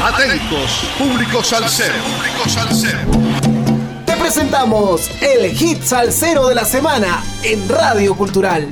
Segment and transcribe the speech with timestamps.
[0.00, 1.92] Atentos, público salsero.
[1.94, 2.98] Público salsero.
[4.06, 8.68] Te presentamos el hit salsero de la semana en Radio Cultural.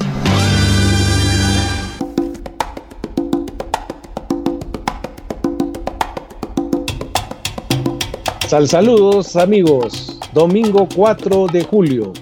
[8.47, 12.13] Sal saludos amigos, domingo 4 de julio,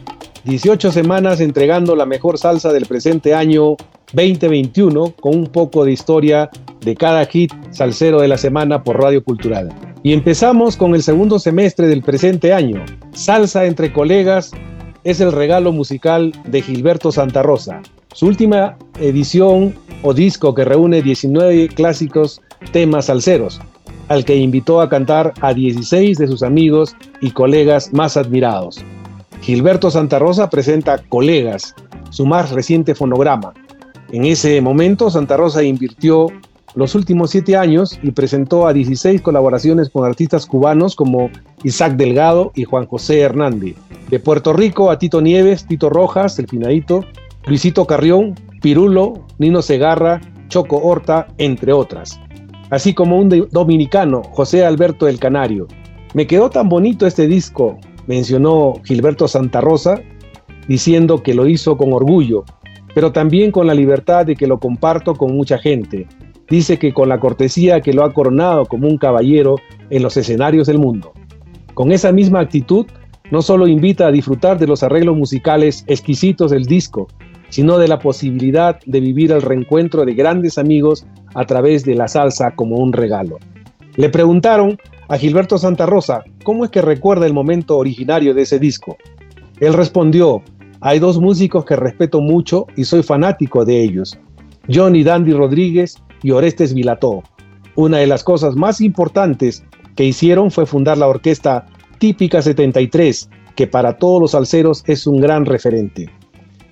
[0.44, 3.76] 18 semanas entregando la mejor salsa del presente año
[4.14, 6.48] 2021 con un poco de historia
[6.80, 9.68] de cada hit salsero de la semana por Radio Cultural.
[10.02, 12.84] Y empezamos con el segundo semestre del presente año.
[13.12, 14.52] Salsa entre colegas
[15.02, 17.82] es el regalo musical de Gilberto Santa Rosa.
[18.14, 22.40] Su última edición o disco que reúne 19 clásicos
[22.72, 23.60] temas salseros,
[24.08, 28.84] al que invitó a cantar a 16 de sus amigos y colegas más admirados.
[29.40, 31.74] Gilberto Santa Rosa presenta Colegas,
[32.10, 33.52] su más reciente fonograma.
[34.12, 36.28] En ese momento, Santa Rosa invirtió
[36.74, 41.30] los últimos siete años y presentó a 16 colaboraciones con artistas cubanos como
[41.62, 43.76] Isaac Delgado y Juan José Hernández.
[44.10, 47.04] De Puerto Rico a Tito Nieves, Tito Rojas, El Finadito,
[47.46, 52.20] Luisito Carrión, Pirulo, Nino Segarra, Choco Horta, entre otras
[52.74, 55.68] así como un dominicano, José Alberto el Canario.
[56.12, 60.00] Me quedó tan bonito este disco, mencionó Gilberto Santa Rosa,
[60.68, 62.44] diciendo que lo hizo con orgullo,
[62.94, 66.06] pero también con la libertad de que lo comparto con mucha gente.
[66.48, 69.56] Dice que con la cortesía que lo ha coronado como un caballero
[69.90, 71.12] en los escenarios del mundo.
[71.74, 72.86] Con esa misma actitud,
[73.30, 77.08] no solo invita a disfrutar de los arreglos musicales exquisitos del disco,
[77.48, 82.08] sino de la posibilidad de vivir el reencuentro de grandes amigos a través de la
[82.08, 83.38] salsa como un regalo.
[83.96, 84.78] Le preguntaron
[85.08, 88.96] a Gilberto Santa Rosa cómo es que recuerda el momento originario de ese disco.
[89.60, 90.42] Él respondió,
[90.80, 94.18] hay dos músicos que respeto mucho y soy fanático de ellos,
[94.72, 97.22] Johnny Dandy Rodríguez y Orestes Vilató.
[97.76, 99.62] Una de las cosas más importantes
[99.94, 101.66] que hicieron fue fundar la orquesta
[101.98, 106.10] Típica 73, que para todos los salseros es un gran referente.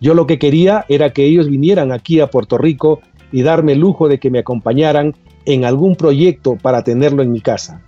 [0.00, 3.00] Yo lo que quería era que ellos vinieran aquí a Puerto Rico
[3.30, 7.40] y darme el lujo de que me acompañaran en algún proyecto para tenerlo en mi
[7.40, 7.82] casa.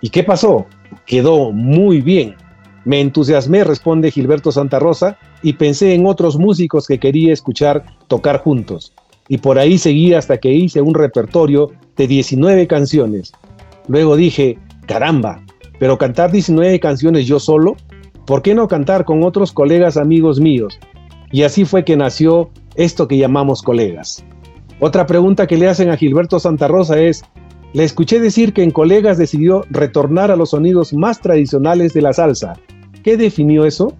[0.00, 0.66] ¿Y qué pasó?
[1.04, 2.36] Quedó muy bien.
[2.84, 8.38] Me entusiasmé, responde Gilberto Santa Rosa, y pensé en otros músicos que quería escuchar tocar
[8.38, 8.92] juntos.
[9.28, 13.32] Y por ahí seguí hasta que hice un repertorio de 19 canciones.
[13.86, 15.44] Luego dije, caramba,
[15.78, 17.76] pero cantar 19 canciones yo solo,
[18.26, 20.78] ¿por qué no cantar con otros colegas amigos míos?
[21.30, 24.24] Y así fue que nació esto que llamamos colegas.
[24.80, 27.24] Otra pregunta que le hacen a Gilberto Santa Rosa es,
[27.74, 32.12] le escuché decir que en Colegas decidió retornar a los sonidos más tradicionales de la
[32.12, 32.54] salsa.
[33.02, 33.94] ¿Qué definió eso?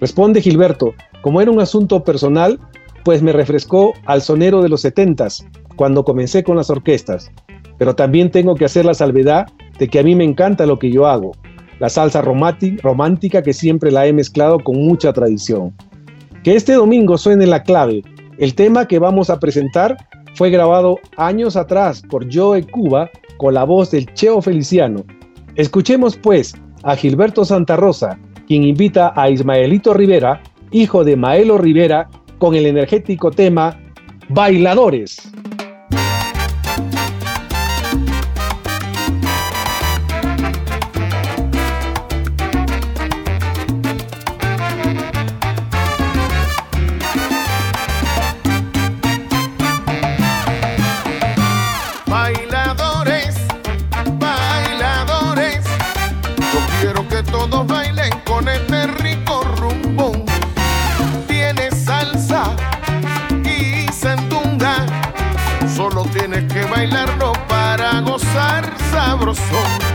[0.00, 0.92] Responde Gilberto,
[1.22, 2.58] como era un asunto personal,
[3.04, 5.46] pues me refrescó al sonero de los setentas,
[5.76, 7.30] cuando comencé con las orquestas.
[7.78, 9.46] Pero también tengo que hacer la salvedad
[9.78, 11.32] de que a mí me encanta lo que yo hago,
[11.78, 15.74] la salsa romántica que siempre la he mezclado con mucha tradición.
[16.44, 18.02] Que este domingo suene la clave.
[18.38, 19.96] El tema que vamos a presentar
[20.34, 25.04] fue grabado años atrás por Joe Cuba con la voz del Cheo Feliciano.
[25.56, 32.08] Escuchemos pues a Gilberto Santa Rosa, quien invita a Ismaelito Rivera, hijo de Maelo Rivera,
[32.42, 33.78] con el energético tema
[34.28, 35.30] Bailadores.
[69.50, 69.91] Bailadores,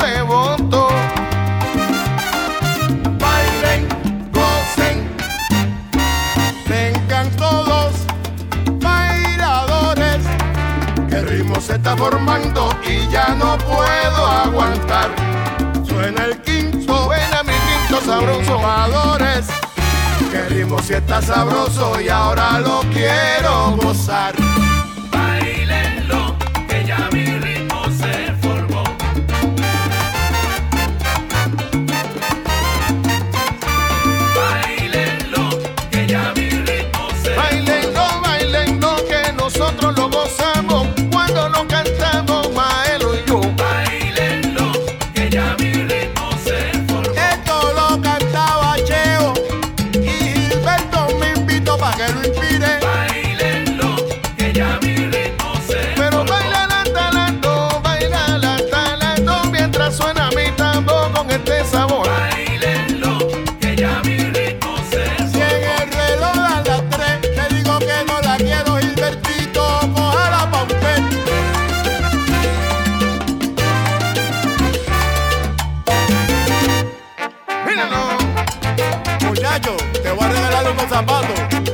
[0.00, 0.88] se votó.
[3.18, 3.88] Bailen,
[4.32, 4.96] gocen,
[6.68, 7.92] vengan todos
[8.80, 10.24] bailadores.
[11.08, 15.10] Que ritmo se está formando y ya no puedo aguantar.
[15.86, 18.60] Suena el quinto, suena mi quinto sabrosos
[20.30, 24.34] Que ritmo si está sabroso y ahora lo quiero gozar.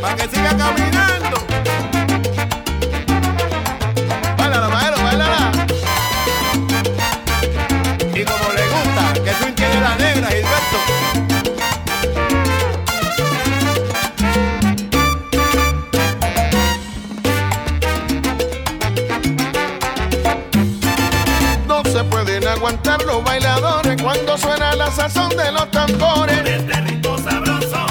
[0.06, 1.36] para que siga caminando.
[4.38, 5.52] Bailala, maestro, bailala.
[8.14, 10.78] Y como le gusta que tú tiene la negra, Gilberto.
[22.48, 26.38] aguantar los bailadores cuando suena la sazón de los tambores.
[26.46, 27.85] Este ritmo sabroso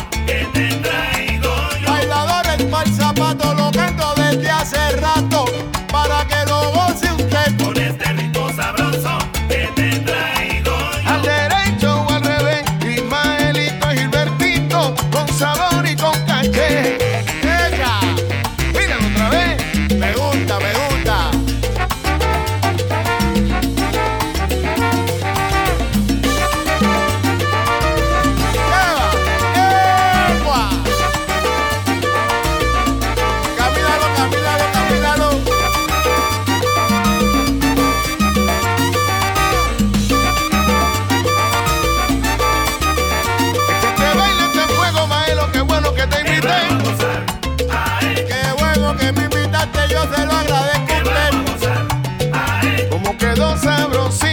[53.06, 54.25] como quedó sabroso.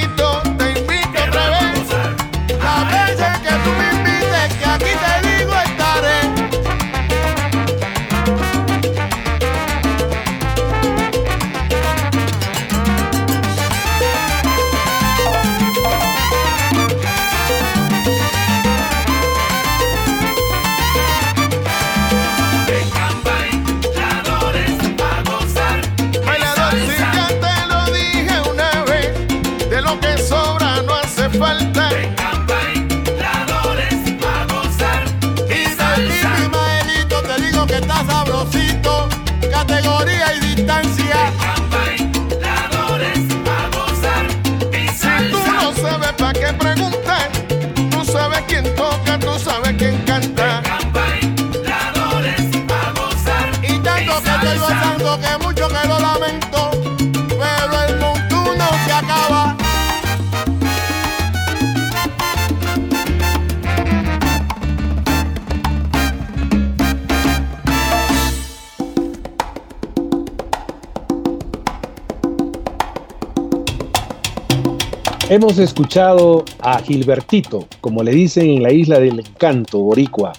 [75.33, 80.35] Hemos escuchado a Gilbertito, como le dicen en la isla del encanto boricua,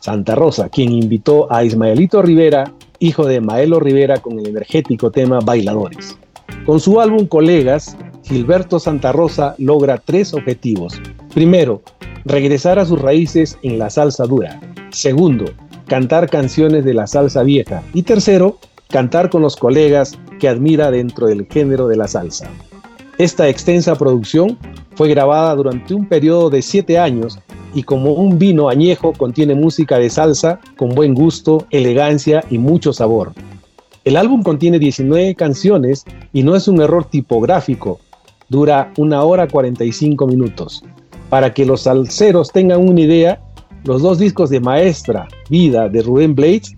[0.00, 5.40] Santa Rosa, quien invitó a Ismaelito Rivera, hijo de Maelo Rivera, con el energético tema
[5.40, 6.16] Bailadores.
[6.64, 10.98] Con su álbum Colegas, Gilberto Santa Rosa logra tres objetivos.
[11.34, 11.82] Primero,
[12.24, 14.58] regresar a sus raíces en la salsa dura.
[14.88, 15.44] Segundo,
[15.88, 17.82] cantar canciones de la salsa vieja.
[17.92, 18.56] Y tercero,
[18.88, 22.50] cantar con los colegas que admira dentro del género de la salsa.
[23.18, 24.56] Esta extensa producción
[24.94, 27.36] fue grabada durante un periodo de siete años
[27.74, 32.92] y como un vino añejo contiene música de salsa con buen gusto, elegancia y mucho
[32.92, 33.32] sabor.
[34.04, 37.98] El álbum contiene 19 canciones y no es un error tipográfico,
[38.48, 40.84] dura una hora 45 minutos.
[41.28, 43.40] Para que los salseros tengan una idea,
[43.82, 46.72] los dos discos de Maestra, Vida de Rubén Blades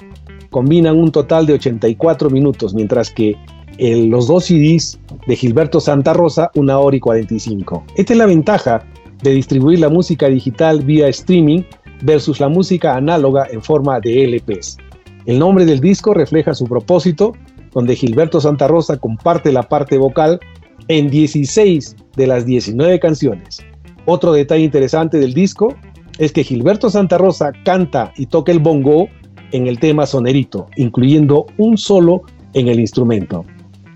[0.49, 3.37] combinan un total de 84 minutos, mientras que
[3.81, 7.85] los dos CDs de Gilberto Santa Rosa, una hora y 45.
[7.97, 8.85] Esta es la ventaja
[9.23, 11.63] de distribuir la música digital vía streaming
[12.03, 14.77] versus la música análoga en forma de LPs.
[15.25, 17.33] El nombre del disco refleja su propósito,
[17.73, 20.41] donde Gilberto Santa Rosa comparte la parte vocal
[20.89, 23.61] en 16 de las 19 canciones.
[24.07, 25.75] Otro detalle interesante del disco
[26.19, 29.09] es que Gilberto Santa Rosa canta y toca el bongo
[29.53, 32.23] en el tema sonerito, incluyendo un solo
[32.53, 33.45] en el instrumento.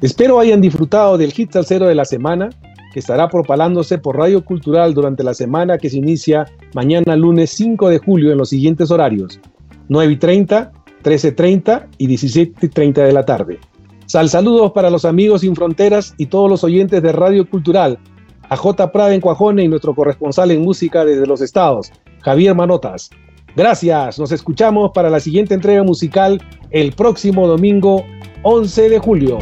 [0.05, 2.51] Espero hayan disfrutado del hit salsero de la semana,
[2.93, 6.45] que estará propalándose por Radio Cultural durante la semana que se inicia
[6.75, 9.41] mañana lunes 5 de julio en los siguientes horarios,
[9.89, 13.59] 9 y 30, 13.30 y 17.30 de la tarde.
[14.05, 17.99] Sal saludos para los amigos sin fronteras y todos los oyentes de Radio Cultural,
[18.51, 18.93] a J.
[18.93, 23.09] Prada en Cuajone y nuestro corresponsal en música desde los estados, Javier Manotas.
[23.57, 26.43] Gracias, nos escuchamos para la siguiente entrega musical
[26.73, 28.05] el próximo domingo
[28.43, 29.39] 11 de julio.